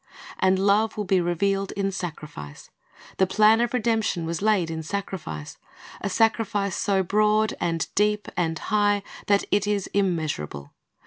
[0.39, 2.71] And love will be revealed in sacrifice.
[3.17, 5.59] The plan of redemption was laid in sacrifice,—
[6.01, 10.73] a sacri fice so broad and deep and high that it is immeasurable.